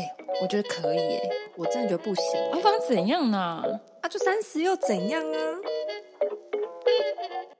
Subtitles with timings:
[0.00, 1.28] 哎，我觉得可以哎，
[1.58, 2.24] 我真的觉得不行。
[2.52, 3.62] 对方怎样呢？
[4.00, 5.38] 啊，就三十又怎样啊？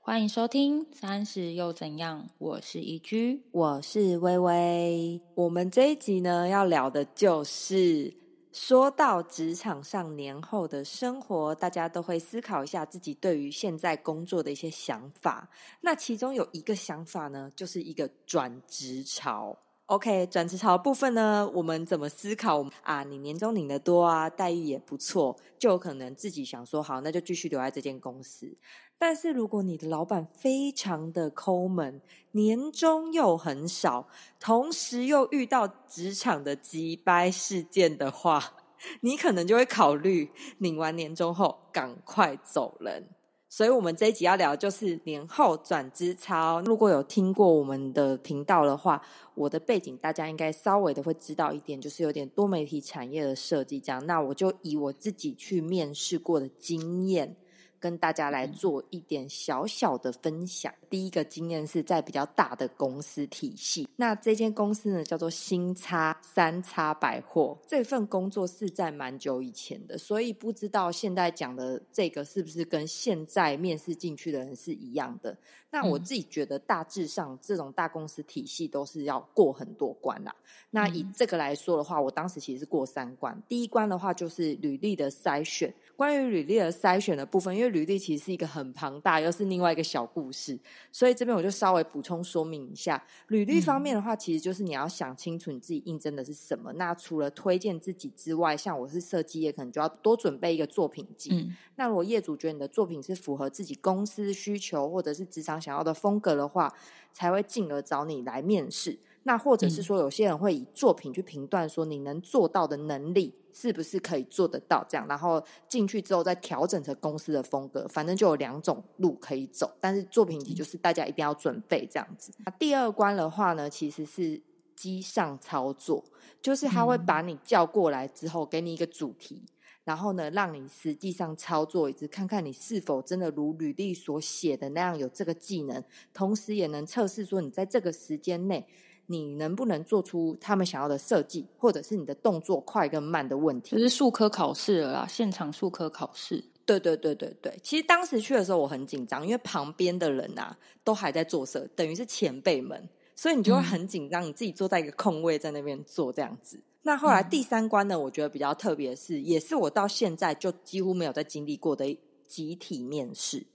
[0.01, 5.21] 欢迎收听《三十又怎样》，我是宜居，我是微微。
[5.35, 8.11] 我们这一集呢，要聊的就是
[8.51, 15.47] 说到职场上年后的生活，大家都会思考一下自己对于现在工作的一些想法。
[15.79, 19.55] 那其中有一个想法呢，就是一个转职潮。
[19.87, 23.03] OK，转职潮部分呢，我们怎么思考啊？
[23.03, 28.55] 你年终领的多啊，待遇也不错，就有可能自己想说好，那就继续留在这间公司。
[28.97, 32.01] 但是如果你的老板非常的抠门，
[32.31, 34.07] 年终又很少，
[34.39, 38.53] 同时又遇到职场的急掰事件的话，
[39.01, 43.09] 你可能就会考虑领完年终后赶快走人。
[43.53, 46.61] 所以，我们这一集要聊就是年后转职潮。
[46.61, 49.01] 如果有听过我们的频道的话，
[49.35, 54.05] 我的背景大家应该稍微的会知道一点，就是有点多媒体产业的设计这样。
[54.05, 57.35] 那我就以我自己去面试过的经验。
[57.81, 60.73] 跟大家来做一点小小的分享。
[60.89, 67.57] 第一个经验是在比较大的公司体系，那这间公司呢叫做新叉三叉百货。
[67.67, 75.35] 这份工作是在蛮久以前的，所以不知道现在讲的这个是不是跟现在面试进去的人是一样的。
[75.71, 80.35] 那我自己觉得大致上这种大公司体系都是要过很多关啦。
[80.69, 83.41] 那以这个来说的话，我当时其实是过三关。
[83.47, 85.73] 第一关的话就是履历的筛选。
[86.01, 90.59] 关于履历的筛选的部分，因为履历其实是一个很庞大，又是另外一个小故事，
[90.91, 93.05] 所以这边我就稍微补充说明一下。
[93.27, 96.73] 履历方面的话，其实就是你要想清楚你自己应征的是什么。
[96.73, 101.51] 那除了推荐自己之外，像我是设计业，可能就要多准备一个作品集。
[101.75, 106.73] 那如果业主觉得你的作品是符合自己公司需求或者是职场想要的风格的话，
[107.13, 108.97] 才会进而找你来面试。
[109.23, 119.71] 那或者是说，有些人会以作品去评断，说你能做到的能力是不是可以做得到这样，然后进去之后再调整成公司的风格，反正就有两种路可以走。
[119.79, 122.33] 但是作品集就是大家一定要准备这样子。
[122.57, 124.41] 第二关的话呢，其实是
[124.75, 126.03] 机上操作，
[126.41, 129.43] 就是他会把你叫过来之后，给你一个主题，
[129.83, 138.65] 然后呢，让你实际上操作一次，看看你是否真的如履历所写的那样有这个技能，同时也能测试说你在这个时间内。
[139.07, 143.75] 你能不能做出他们想要的设计，或者是你的动作快跟慢的问题？
[143.75, 146.43] 就是数科考试了啦，现场数科考试。
[146.63, 156.63] 对对对对对，其实当时去的时候我很紧张，因为旁边的人啊都还在做设，等于是前辈们，所以你就会很紧张，你自己坐在一个空位在那边做这样子。
[156.83, 161.97] 那后来第三关呢，我觉得比较特别是，也是我到现在就几乎没有在经历过的
[162.27, 163.45] 集体面试。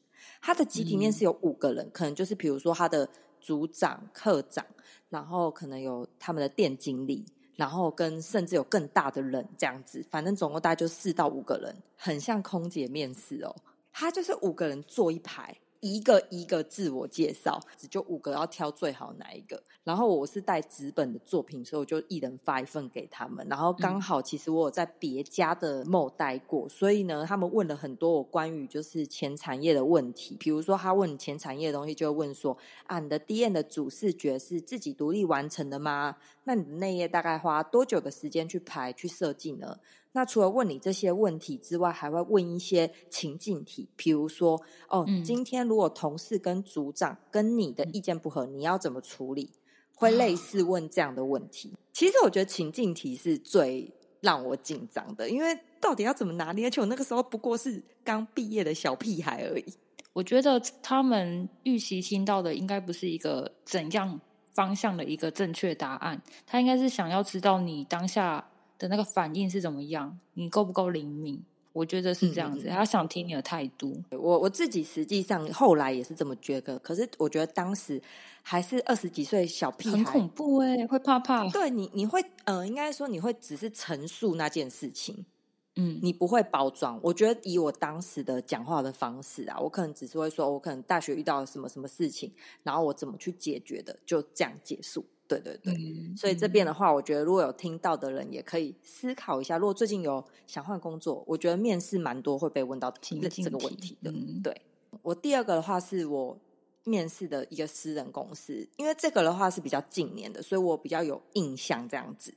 [0.42, 3.08] 他的集体面试有五个人，可能就是比如说他的
[3.40, 4.66] 组长、课长。
[5.16, 13.56] 然后可能有他们的店经理，然后跟甚至有更大的人这样子，反正总共大概就四到五个人，很像空姐面试哦。
[13.94, 15.56] 他就是五个人坐一排。
[15.80, 19.62] 一个一个自我介绍，只就五个要挑最好哪一个。
[19.84, 23.46] 然后我是带纸本的作品，所以我就一人发一份给他们。
[23.48, 30.36] 然后刚好其实我有在别家的某待过，所以呢，他们问了很多我关于就是前产业的问题。
[30.40, 32.56] 比如说他问前产业的东西，就问说
[32.86, 36.16] 啊，你的 D N 的主视觉是自己独立完成的吗？
[36.44, 39.78] 那你的内页大概花多久的时间去排去设计呢？
[40.16, 49.50] 那除了问你这些问题之外，还会问一些情境题，比如说，哦，今天如果同事跟组长跟你的意见不合，你要怎么处理？
[49.94, 51.74] 会类似问这样的问题。
[51.92, 56.68] 其实我觉得情境题是最让我紧张的，因为到底要怎么拿捏？
[56.68, 59.66] 而且我那个时候不过是刚毕业的小屁孩而已。
[60.14, 64.18] 我觉得他们预期听到的应该不是一个怎样
[64.50, 68.48] 方向的一个正确答案，他应该是想要知道你当下。
[68.78, 70.18] 的那个反应是怎么样？
[70.34, 71.42] 你够不够灵敏？
[71.72, 72.68] 我觉得是这样子。
[72.68, 74.02] 他想听你的态度。
[74.10, 76.78] 我我自己实际上后来也是这么觉得。
[76.78, 78.00] 可是我觉得当时
[78.40, 81.46] 还是二十几岁小屁孩，很恐怖哎，会怕怕。
[81.50, 85.26] 对你，你会呃，应该说你会只是陈述那件事情，
[85.74, 86.98] 嗯，你不会包装。
[87.02, 92.32] 我觉得以我当时的讲话的方式啊，我可能只是会说，我可能大学遇到了什么什么事情，
[92.62, 95.04] 然后我怎么去解决的，就这样结束。
[95.28, 95.74] 对对对，
[96.16, 99.58] 所以这边的话，我觉得如果有听到的人，也可以思考一下。
[99.58, 104.12] 如果最近有想换工作，我觉得面试蛮多会被问到这这个问题的。
[104.42, 104.62] 对
[105.02, 106.38] 我第二个的话，是我
[106.84, 111.88] 面试的一个私人公司，因为这个的话是比较近年的，所以我比较有印象。
[111.88, 112.32] 这样子，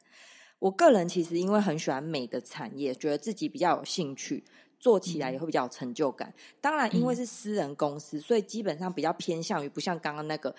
[0.57, 4.43] 我个人其实因为很喜欢美的产业，觉得自己比较有兴趣，
[4.79, 6.33] 做起来也会比较有成就感。
[6.59, 10.55] 当然，因为是私人公司，所以基本上比较偏向于不像刚刚那个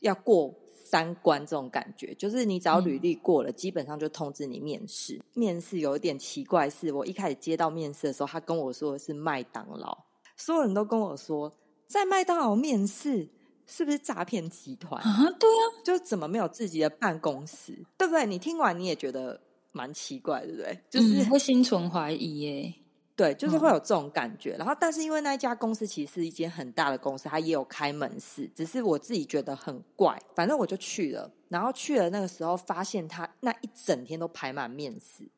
[0.00, 0.54] 要过。
[0.84, 5.20] 三关这种感觉，就是你只要履历过了，基本上就通知你面试。
[5.32, 9.96] 面试有一点奇怪，是我一开始接到面试的时候，他跟我说的是麦当劳，
[10.36, 11.52] 所有人都跟我说
[11.86, 13.28] 在麦当劳面试
[13.66, 15.24] 是不是诈骗集团啊？
[15.40, 18.26] 对啊，就怎么没有自己的办公室，对不对？
[18.26, 19.40] 你听完你也觉得
[19.72, 20.78] 蛮奇怪，对不对？
[20.90, 22.74] 就是会心存怀疑耶。
[23.16, 24.56] 对，就是会有这种感觉。
[24.58, 30.20] 然后，但是因为那一家公司其实是一间很大的公司，它也有开门市，只是我自己觉得很怪。
[30.34, 35.28] 反正我就去了，然后去了那个时候，发现他那一整天都排满面试，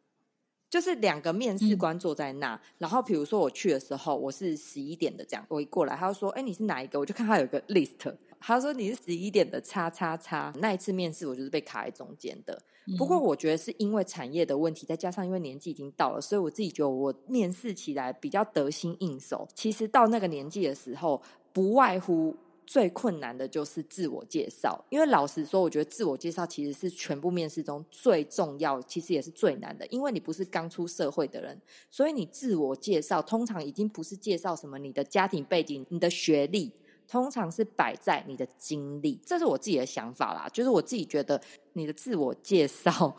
[0.68, 2.60] 就是两个面试官坐在那。
[2.78, 12.60] 然后，比如说我去的时候，我是十一点的这样，我一过来，他就说：“哎，你是哪一个？”我就看他有个 list，他说：“你是十一点的叉叉叉。”那一次面试，我就是被卡在中间的。
[12.96, 19.48] 不过我觉得是因为产业的问题，再加上因为年纪已经到了，所以我自己觉得我面试起来比较得心应手。
[19.54, 21.20] 其实到那个年纪的时候，
[21.52, 22.36] 不外乎
[22.66, 24.84] 最困难的就是自我介绍。
[24.90, 29.86] 因为老实说，我觉得自我介绍其实是全部面试中最重要，其实也是最难的。
[29.86, 31.58] 因为你不是刚出社会的人，
[31.88, 36.72] 所以你自我介绍通常已经不是介绍什么你的家庭背景、你的学历。
[37.08, 40.48] 通常是摆在你的经历，这是我自己的想法啦。
[40.52, 41.40] 就是我自己觉得，
[41.74, 43.16] 你的自我介绍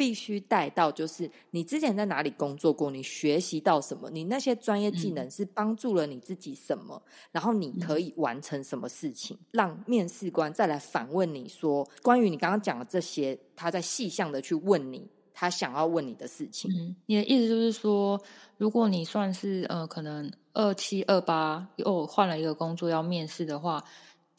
[0.00, 15.06] 必须带到，就是你之前在哪里工作过，你学习到什么，你那些专业技能是帮助了你自己什么，然后你可以完成什么事情，让面试官再来反问你说，关于你刚刚讲的这些，他在细项的去问你。
[15.34, 16.70] 他想要问你的事情，
[17.04, 18.20] 你的意思就是说，
[18.56, 23.84] 如果你算是呃，可能二七二八又换了一个工作要面试的话。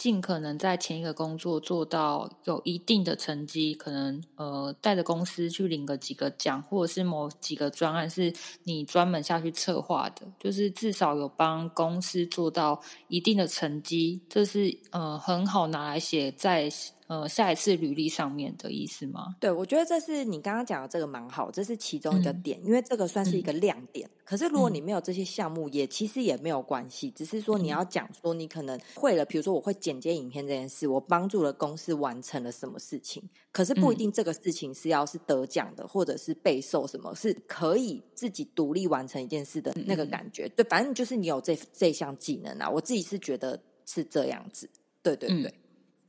[0.01, 8.33] 尽可能在前一个工作做到有一定的成绩，可能呃带着公司去领个几个奖，或者是某几个专案是
[8.63, 16.67] 你专门下去策划的，就是至少有帮公司做到一定的成绩，这是呃很好拿来写在
[17.11, 19.35] 呃下一次履历上面的意思吗？
[19.37, 24.09] 对，我觉得这是你刚刚讲的这个蛮好，这是其中一个点，因为这个算是一个亮点。
[24.23, 33.21] 可是如果你没有这些项目，也其实也没有关系，只是说你要讲说你可能会了，比如说我会剪接影片这件事，我帮助了公司完成了什么事情，
[33.51, 40.47] 可是不一定这个事情是要是得奖的，或者是备受什么，是可以自己独立完成一件事的那个感觉。
[40.55, 44.69] 对，反正就是你有这这项技能啊，我自己是觉得是这样子。
[45.03, 45.51] 对对对，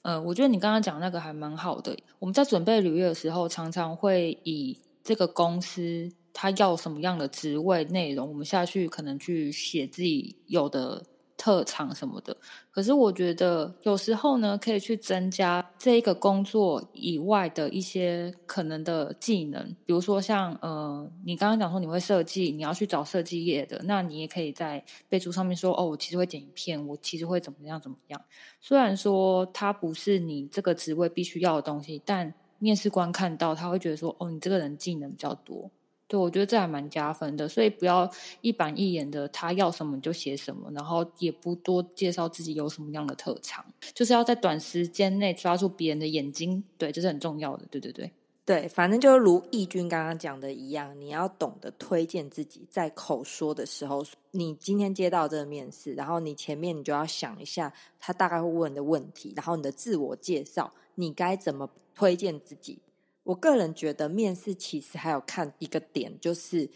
[0.02, 1.96] 嗯，我觉得你刚刚讲那个还蛮好的。
[2.18, 6.12] 我们在准备履历的时候，常常会以这个公司。
[6.34, 11.04] 他要什么样的职位内容，我们下去可能去写自己有的
[11.42, 12.36] 特长什么的。
[12.70, 28.22] 可是我觉得有时候呢，可以去增加这一个工作以外的一些可能的技能，比如说像呃，你刚刚讲说你会设计，你要去找设计业的，那你也可以在备注上面说哦，我其实会剪影片，我其实会怎么样怎么样。
[28.60, 35.68] 虽然说它不是你这个职位必须要的东西，但面试官看到他会觉得说哦，你这个人技能比较多。
[36.12, 38.06] 对，我觉得这还蛮加分的，所以不要
[38.42, 43.64] 一板一眼的，他要什么就写什么，然后也不多介绍自己有什么样的特长，
[43.94, 47.64] 就是要在短时间内抓住别人的眼睛，对，这是很重要的。
[47.70, 48.12] 对对对，
[48.44, 62.78] 对，反正就如义军刚刚讲的一样，你要懂得推荐自己，在口说的时候，你今天接到这个面试，然后你前面你就要想一下他大概会问的问题，然后你的自我介绍，你该怎么推荐自己。
[63.24, 66.68] 我个人觉得面试其实还有看一个点，就是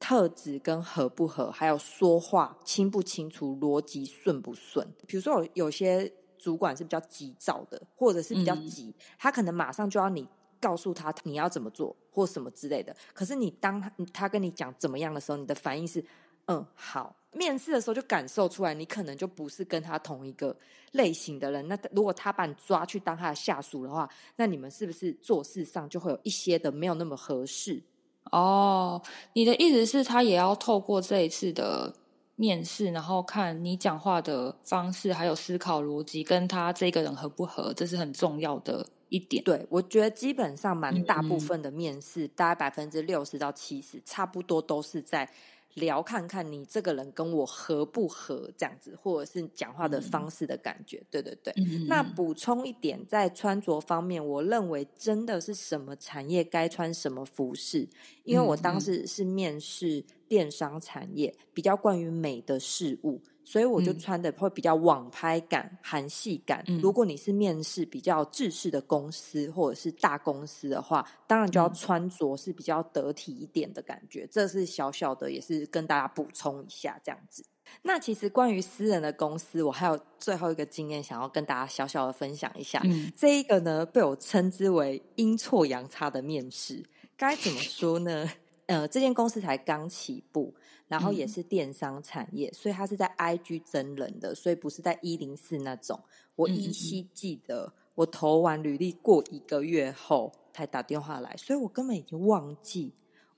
[0.00, 4.86] 特质跟合不合，还有说话清不清楚，逻辑顺不顺。
[5.06, 10.28] 比如说有有些主管是比较急躁的，或者是比较急，他可能马上就要你
[10.60, 12.96] 告诉他你要怎么做或什么之类的。
[13.14, 16.04] 可是你当他他跟你讲怎么样的时候，你的反应是
[16.46, 17.14] 嗯好。
[17.34, 20.54] 面试的时候就感受出来，你可能就不是跟他同一个
[20.92, 21.66] 类型的人。
[21.66, 27.82] 那如果他把你抓去当他的下属的话，那你们是不是做事上就会有一些的没有那么合适？
[28.30, 29.00] 哦，
[29.32, 31.94] 你的意思是，他也要透过这一次的
[32.36, 39.42] 面试，然后看你讲话的方式，还有思考逻辑，跟他这个人合不合，这是很重要的一点。
[39.42, 45.28] 对，我觉得基本上蛮大部分的面试，大概百分之六十到七十，差不多都是在。
[45.74, 51.54] 聊看看你这个人跟我合不合这样子，或者是讲话的方式的感觉，对对对。
[51.86, 57.88] 那补充一点，在穿着方面，我认为真的是什么产业该穿什么服饰，
[58.24, 63.20] 因为我当时是面试电商产业，比较关于美的事物。
[63.44, 66.64] 所以我就穿的会比较网拍感、韩系感。
[66.80, 74.26] 如果你是面试比较制式的公司或者是大公司的话，当然就要穿着是比较得体一点的感觉。
[74.30, 77.44] 这是小小的，也是跟大家补充一下这样子。
[77.82, 82.80] 那其实关于私人的公司，我还有最后一个经验想要跟大家小小的分享一下。
[82.84, 86.84] 嗯这一个呢，被我称之为阴错阳差的面试。
[87.16, 88.28] 该怎么说呢？
[88.66, 90.54] 呃，这间公司才刚起步，
[90.92, 95.98] 然后也嗯是电商产业，所以它是在 IG 真人的，所以不是在一零四那种。
[96.36, 102.92] 我依稀记得，我投完履历过一个月后才打电话来，所以我根本已经忘记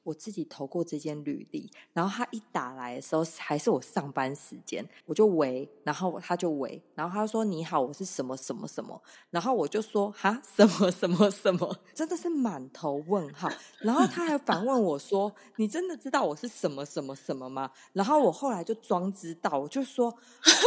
[0.04, 1.68] 我自己投过这间履历。
[1.92, 13.50] 然后他一打来的时候，还是我上班时间，我就喂，然后他就喂，然后他说：“你好，我是什么什么什么。”然后我就说：“哈，什么什么什么？”真的是满头问号。
[13.80, 20.08] 然后他还反问我说：“你真的知道我是什么什么什么吗？”然后我后来就装知道，我就说：“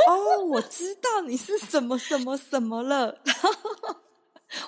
[0.09, 3.21] 哦，我知道你是什么什么什么了。”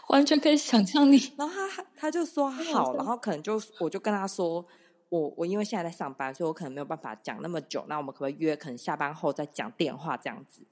[0.09, 1.33] 完全可以想象你。
[1.37, 4.65] 然后他他就说好，然后可能就我就跟他说，
[5.09, 8.55] 我我因为现在在上班，所以我可能没有办法讲那么久，那我们可不可以约？
[8.55, 10.63] 可能下班后再讲电话这样子。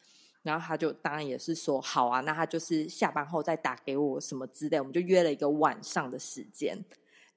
[0.43, 6.77] 然后他就当然也是说好啊，那他就是下班后再打给我什么之类，我们就约了一个晚上的时间。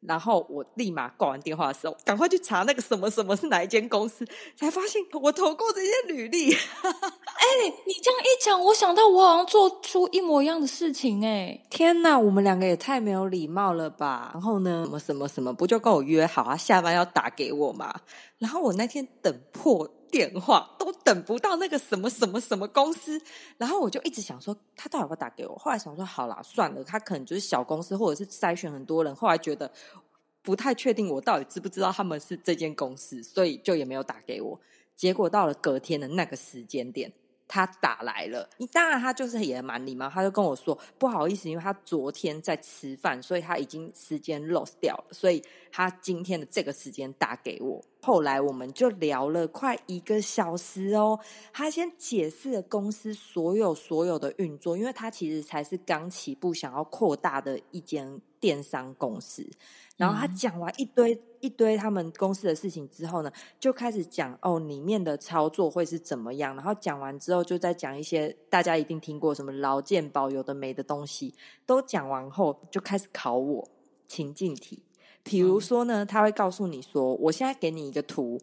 [0.07, 4.27] 然后我立马挂完电话的时候，赶快去查那个什么什么是哪一间公司，
[4.57, 6.53] 才发现我投过这些履历。
[6.55, 14.31] 哎、你这样一讲，我想到我好像做出一模一样的事情哎、天呐，我们两个也太没有礼貌了吧！
[14.33, 17.95] 然后呢，什么什么什么，不就跟我约好啊，下班要打给我嘛？
[18.39, 23.21] 然后我那天等破电话都等不到那个什么什么什么公司，
[23.57, 25.57] 然后我就一直想说，他到底会打给我？
[25.57, 29.15] 后来想说，好啦，算了，他可能就是小公司，或者是筛选很多人。
[29.15, 29.71] 后来觉得
[30.43, 34.61] 不太确定我到底知不知道他们是这间公司，所以就也没有打给我。
[34.97, 37.11] 结果到了隔天的那个时间点，
[37.53, 38.49] 他打来了。
[38.59, 45.43] 你当然，他就是也蛮礼貌，他就跟我说不好意思，因为他昨天在吃饭，所以他已经时间 lost 掉了，所以
[45.73, 47.83] 他今天的这个时间打给我。
[48.03, 51.19] 后来我们就聊了快一个小时哦，
[51.53, 59.45] 他先解释了公司所有所有的运作，因为他其实才是刚起步，想要扩大的一间电商公司。
[59.97, 66.55] 然后他嗯讲完一堆、一堆他们公司的事情之后呢，就开始讲哦里面的操作会是怎么样。
[66.55, 71.35] 然后讲完之后，就再讲一些大家一定听过什么劳健保有的没的东西。
[71.67, 73.69] 都讲完后，就开始考我
[74.07, 74.83] 情境题。
[75.23, 78.41] 比如说呢，他会告诉你说，我现在给你一个图，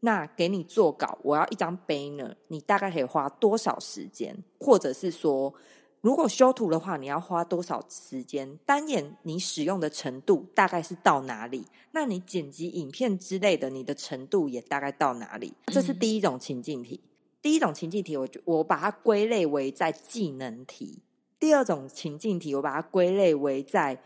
[0.00, 4.36] 那给你做稿，我要一张 banner，你大概可以花多少时间？
[4.58, 5.52] 或者是说，
[6.00, 8.58] 如果修图的话，你要花多少时间？
[8.64, 11.66] 单眼你使用的程度大概是到哪里？
[11.92, 15.52] 那你剪辑影片之类的，你的程度也大概到哪里？
[15.66, 17.00] 这是第一种情境题。
[17.42, 21.00] 第一种情境题，我就我把它归类为在技能题；
[21.38, 23.98] 第二种情境题，我把它归类为在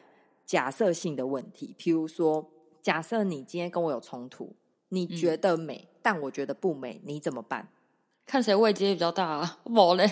[0.45, 1.75] 假设性的问题。
[1.79, 2.49] 譬如说，
[2.83, 4.55] 假设你今天跟我有冲突，
[4.89, 7.69] 你觉得美，但我觉得不美，你怎么办？
[8.27, 9.59] 看谁位阶比较大啊？
[9.65, 10.09] 我嘞，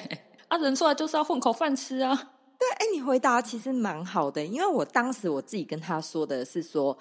[0.53, 2.15] 啊，人出来就是要混口饭吃啊。
[2.59, 6.99] 对哎，你回答其实蛮好的，因为我当时我自己跟他说的是说，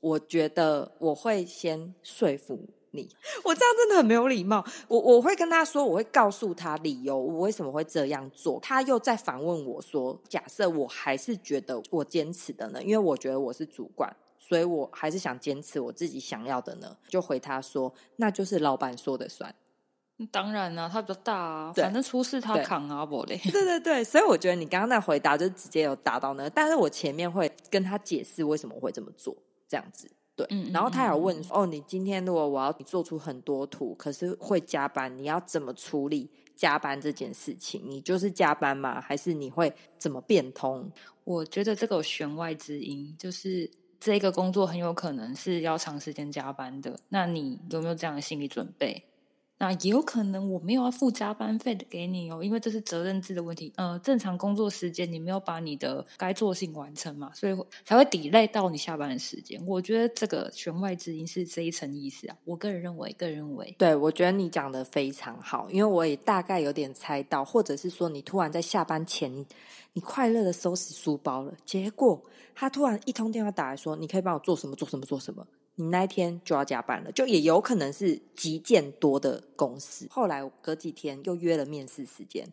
[0.00, 2.58] 我觉得我会先说服
[2.92, 3.06] 你，
[3.44, 4.64] 我这样真的很没有礼貌。
[4.88, 8.58] 我我会跟他说，我会告诉他理由，我为什么会这样做。
[8.60, 19.54] 他又在反问我说，假设我还是觉得我坚持的呢，因为我觉得我是主管，所以我还是想坚持我自己想要的呢，就回他说，那就是老板说的算。
[20.26, 23.38] 当然啦、他比较大啊，反正出事他扛啊，我嘞。
[23.52, 29.36] 对对对，所以我觉得你刚刚那回答就直接有答到那个，但是我前面会跟他解释为什么会这么做，
[29.68, 30.10] 这样子。
[30.34, 37.82] 对，然后他有嗯问说：“哦，你今天如果我要你做出很多图，可是会加班，你要怎么处理加班这件事情？
[37.84, 39.00] 你就是加班吗？
[39.00, 40.90] 还是你会怎么变通？
[41.24, 46.98] 我觉得这个有弦外之音，就是这个工作很有可能是要长时间加班的。
[47.08, 49.04] 那你有没有这样的心理准备？
[49.58, 53.72] 那也有可能我没有要付加班费的给你哦，因为这是责任制的问题。
[53.76, 59.60] 呃，正常工作时间你没有把你的该做的事情完成嘛，所以才会 delay 到你下班的时间。
[59.66, 62.36] 我觉得这个弦外之音是这一层意思啊。
[62.44, 69.44] 我个人认为，个人认为，对，我觉得你讲的非常好，因为我也大概有点猜到，或者是说你突然在下班前，
[69.92, 72.22] 你快乐的收拾书包了，结果
[72.54, 75.44] 他突然一通电话打来说，你可以帮我做什么做什么做什么，
[75.78, 80.08] 你那一天就要加班了，就也有可能是极件多的公司。
[80.10, 82.48] 后来我隔几天又约了面试时间，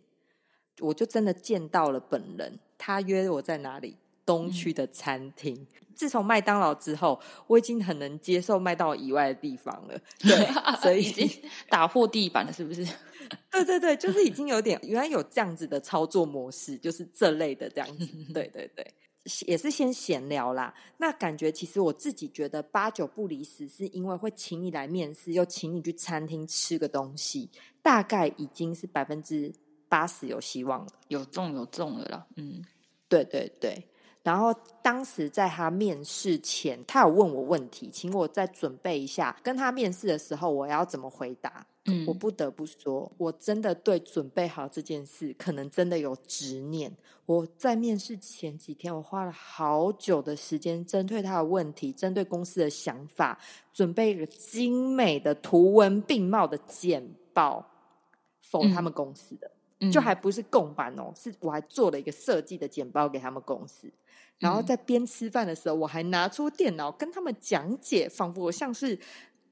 [0.79, 3.97] 我就真的见到了本人，他约我在哪里？
[4.25, 5.67] 东区的餐厅。
[5.93, 9.99] 自从麦当劳之后，我已经很能接受麦当劳以外的地方了。
[10.19, 10.47] 对，
[10.81, 11.29] 所以已经
[11.69, 12.83] 打破地板了，是不是？
[13.51, 18.07] 对对对，就是已经有点原来有这样子的操作模式，就是这类的这样子。
[18.33, 18.93] 对对对，
[19.47, 20.73] 也是先闲聊啦。
[20.97, 27.49] 那感觉其实我自己觉得八九不离十，是因为会请你来面试，又请你去餐厅吃个东西，
[27.81, 29.51] 大概已经是百分之
[29.89, 32.25] 八十有希望了，有中有中了啦。
[32.35, 32.63] 嗯，
[33.09, 33.87] 对对对。
[34.21, 34.51] 然后
[34.81, 41.65] 当时在他面试前，他有问我问题，请我再准备一下，跟他面试的时候我要怎么回答。
[41.85, 46.91] 嗯，我不得不说，我真的对准备好这件事，可能真的有执念。
[47.27, 53.39] 我在面试前几天，我花了好久的时间，针对他的问题，针对公司的想法，
[53.71, 57.67] 准备一个精美的图文并茂的简报，
[58.41, 59.51] 否他们公司的，
[59.91, 63.91] 就还不是共版哦，是我还做了一个设计的简报给他们公司。
[64.37, 68.99] 然后在边吃饭的时候，我还拿出电脑跟他们讲解，仿佛我像是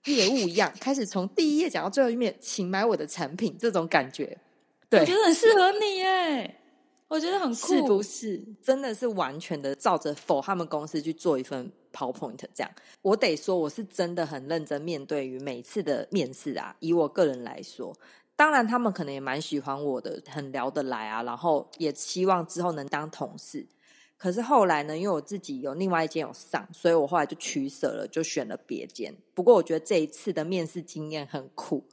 [0.06, 4.38] 业务一样，开始从第一页讲到最后一面，请买我的产品，这种感觉，
[4.90, 6.56] 对，我觉得很适合你耶，
[7.08, 8.44] 我觉得很酷，是不是？
[8.62, 16.76] 真的是完全的照着否他们公司去做一份 PowerPoint，这样，我得说，我是真的很认真面对于每次的面试啊。
[16.80, 17.96] 以我个人来说，
[18.36, 23.66] 当然他们可能也蛮喜欢我的，很聊得来啊，然后也希望之后能当同事。
[24.24, 29.14] 可是后来呢，因为我自己有另外一间有上，所以我后来就取舍了，就选了别间。
[29.34, 31.84] 不过我觉得这一次的面试经验很酷，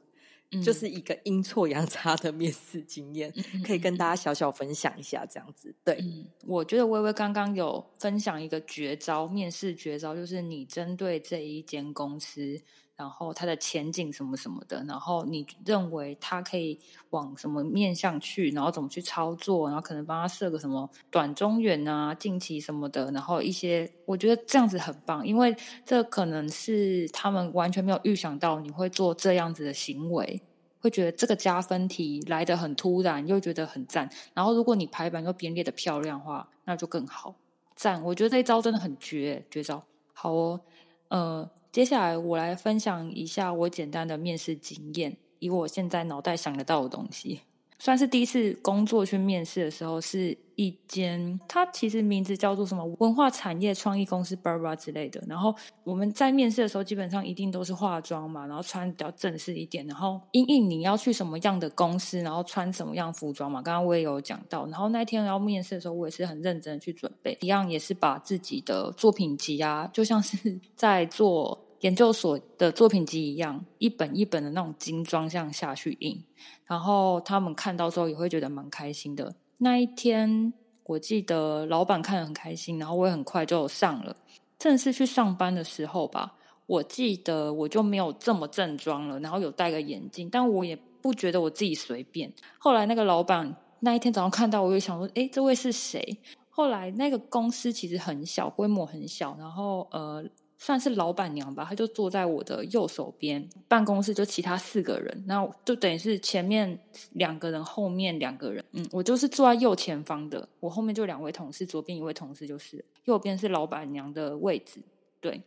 [0.63, 3.33] 就是一个阴错阳差的面试经验，
[3.65, 5.25] 可以跟大家小小分享一下。
[5.29, 6.01] 这样子，对，
[6.47, 12.61] 我觉得微微刚刚有分享一个绝招，面试绝招，就是你针对这一间公司。
[13.01, 16.79] 然后它的前景什么什么的，然后你认为它可以
[17.09, 30.39] 往什么面向去，然后怎么去操作，然后可能帮他设个什么短中远啊、近期什么的，然后一些我觉得这样子很棒，因为这可能是他们完全没有预想到你会做这样子的行为，
[30.79, 34.07] 会觉得这个加分题来的很突然，又觉得很赞。
[34.35, 37.33] 然后如果你排版又编列的漂亮话，那就更好
[37.73, 38.03] 赞。
[38.03, 40.61] 我觉得这一招真的很绝绝招，好哦，
[41.07, 41.49] 呃。
[41.71, 47.43] 接下来我来分享一下我简单的面试经验，以我现在脑袋想得到的东西。
[47.83, 55.19] 算是第一次工作去面试的时候，是一间它其实名字叫做什么文化产业创意公司 b a r b a 之类的。
[55.27, 55.51] 然后
[55.83, 59.83] 我们在面试的时候，基本上一定都是化妆嘛，然后穿比较正式一点。
[59.87, 63.63] 然后因应你要去什么样的公司，然后穿什么样服装嘛。
[63.63, 64.67] 刚刚我也有讲到。
[64.67, 71.59] 然后那天要面试的时候，我也是很认真的去准备，一样也是把自己的作品集啊，就像是在做。
[71.81, 76.23] 研究所的作品集一样，一本一本的那种精装这样下去印，
[76.65, 79.35] 然后他们看到之后也会觉得蛮开心的。
[79.57, 84.15] 那一天，我记得老板看得很开心，然后我也很快就上了。
[84.59, 86.35] 正式去上班的时候吧，
[86.67, 92.31] 我记得我就没有这么正装了，然后有戴个眼镜，但我也不觉得我自己随便。
[92.59, 96.15] 后来那个老板那一天早上看到我，就想说：“哎，这位是谁？”
[96.51, 100.23] 后来那个公司其实很小，规模很小，然后呃。
[100.63, 106.79] 算是老板娘吧，她就坐在我的右手边，办公室就其他四个人，那就等于是前面
[107.13, 114.79] 两个人，后面两个人，嗯，我就是坐在右前方的，我后面就两位同事，左边一位同事就是右边是老板娘的位置。
[115.19, 115.41] 对，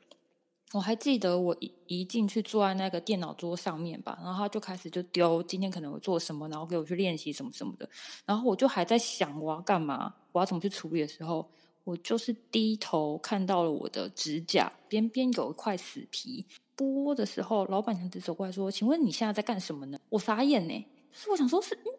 [0.73, 7.89] 我还记得我一一进去坐在那个电脑桌上面吧，然后他就开始就丢今天可能会做什么，然后给我去练习什么什么的，
[8.27, 11.49] 然后我就还在想我要干嘛，我要怎么去处理的时候。
[11.85, 16.45] 我就是低头看到了我的指甲边边有一块死皮，
[16.77, 21.93] 剥的时候，老板娘就走过来说：“请问你现在在干什么呢？”我傻眼呢，是我想说是嗯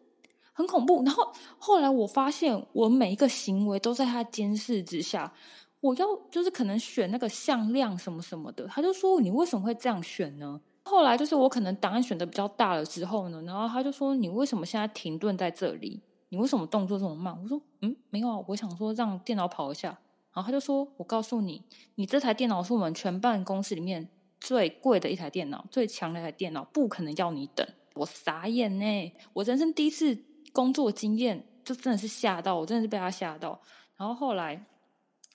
[0.52, 1.04] 很恐怖。
[1.04, 5.34] 然后后来我发现，我每一个行为都在他监视之下。
[5.82, 17.38] 我要就是可能选那个向量什么什么的，他就说：“你为什么会这样选呢？”后来就是我可能答案选的比较大了之后呢，然后他就说：“你为什么现在停顿在这里？”你为什么动作这么慢？
[17.41, 19.89] 我说，嗯，没有啊，我想说让电脑跑一下。
[20.33, 21.63] 然后他就说，我告诉你，
[21.95, 24.09] 你这台电脑是我们全办公室里面
[24.39, 27.67] 最贵的一台电脑，最强的一台电脑，不可能要你等。
[27.93, 30.17] 我傻眼呢，我人生第一次
[30.51, 33.61] 工作经验，就真的是吓到，我真的是被他吓到。
[33.95, 34.65] 然后后来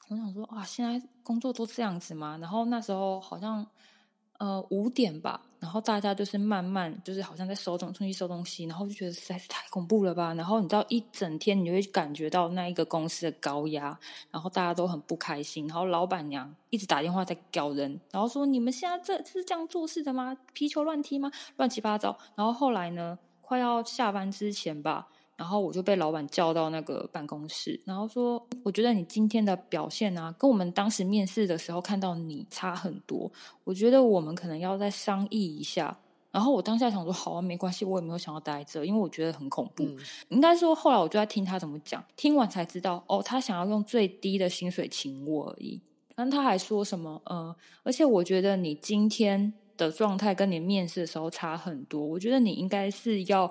[0.09, 2.37] 我想说，啊，现在工作都这样子吗？
[2.41, 3.67] 然后那时候好像。
[4.39, 10.33] 呃，五点吧，然后大家就是慢慢，就是好像在收东出去收东西，然后就觉得实在是太恐怖了吧。
[10.35, 13.97] 然后你知道，一整天你就会感觉到那一个公司的高压，
[14.31, 20.35] 然后大家都很不开心，然后老板娘一直打电话在搞人，然后说你们现在这是这样做事的吗？
[20.55, 21.31] 皮球乱踢吗？
[21.57, 22.17] 乱七八糟。
[22.35, 25.09] 然后后来呢，快要下班之前吧。
[25.41, 33.33] 然后我就被老板叫到那个办公室，然后说：“我觉得你今天的表现啊，跟我们当时面试的时候看到你差很多。
[33.65, 35.99] 我觉得我们可能要再商议一下，
[36.31, 39.85] 然后我当下想说，好啊，没关系，我也没有想要待在这，因为我觉得很恐怖。
[39.85, 39.97] 嗯
[40.29, 45.81] 应该说，后来我就在听他怎么讲，听完才知道，哦，他想要用最低的薪水请我而已。
[46.15, 53.51] 然后他还说什么，呃，而且我觉得你今天的状态跟你面试的时候差很多，我觉得你应该是要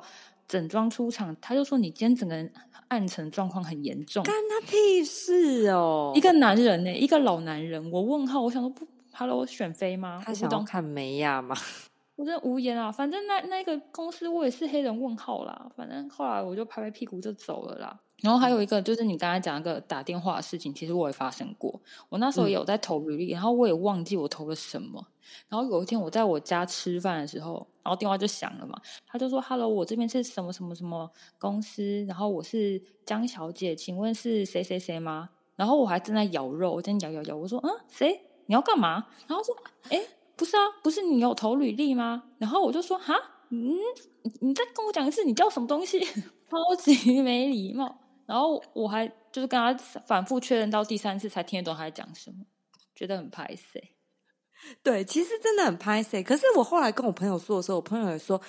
[0.49, 1.33] 整装出场。
[1.39, 2.51] 他就说你今天整个人
[2.89, 6.11] 暗沉状况很严重，干他屁事哦！
[6.13, 10.21] 一个男人呢、一个老男人，我问号，我想说不，Hello，选妃吗？
[10.25, 11.55] 他想看梅亚吗？
[12.17, 12.91] 我真的无言啊。
[12.91, 15.69] 反正那那个公司我也是黑人问号啦。
[15.75, 17.97] 反正后来我就拍拍屁股就走了啦。
[18.21, 21.79] 然后还有一个就是你刚才讲那个打电话的事情，其实我也发生过。
[22.09, 25.05] 我那时候也有在投履历，然后我也忘记我投了什么。
[25.47, 38.19] 然后有一天我在我家吃饭的时候，然后电话就响了嘛，他就说：“Hello，我这边是什么什么什么公司，然后我是江小姐，请问是谁谁谁吗？”然后我还正在咬肉，我正咬咬咬，我说：“嗯，谁？
[38.47, 39.55] 你要干嘛？”然后说
[39.89, 40.01] ：“哎，
[40.35, 43.13] 不是啊，不是你有投履历吗？”然后我就说：“哈，
[43.49, 43.75] 嗯，
[44.23, 45.99] 你你再跟我讲一次，你叫什么东西？
[46.49, 47.98] 超级没礼貌。”
[48.29, 49.73] 然后我还就是跟他
[50.05, 52.45] 反复确认到第三次才听得懂他在讲什么，
[52.93, 53.83] 觉得很排斥。
[54.83, 56.21] 对，其实真的很拍 C。
[56.21, 58.39] 可是我后来跟我朋友说的时候，我朋友也说，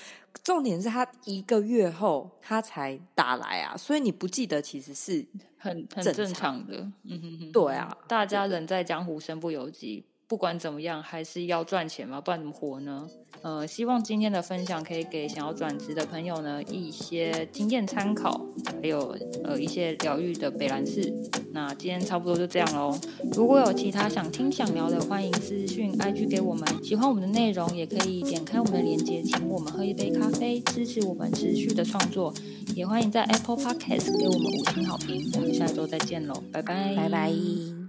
[0.45, 10.05] 重点是他一个月后他才打来啊，所以你不记得其实是很很正常的，嗯哼哼，对啊，大家人在江湖，身不由己。
[10.31, 13.11] 不管怎么样，还是要赚钱嘛，不然怎么活呢？
[13.43, 18.41] 呃，希望今天的分享可以给想要转职的朋友呢一些经验参考，
[18.81, 21.13] 还有呃一些疗愈的北兰事。
[21.53, 22.97] 那今天差不多就这样喽。
[23.33, 26.65] 如果有其他想听想聊的，欢迎私讯 IG 给我们。
[26.85, 32.33] 喜欢我们的内容，也可以点开我们的链接，请我们喝一杯咖啡，支持我们持续的创作。
[32.77, 35.29] 也欢迎在 Apple Podcast 给我们五星好评。
[35.35, 37.80] 我们下周再见喽，拜拜，拜拜。